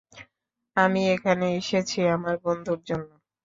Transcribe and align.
আমি 0.77 1.01
এখানে 1.15 1.45
এসেছি 1.59 1.99
আমার 2.15 2.35
বন্ধুর 2.45 2.79
জন্য। 2.89 3.09